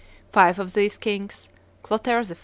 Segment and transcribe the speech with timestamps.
[0.31, 1.47] Five of these kings,
[1.83, 2.35] Clotaire I.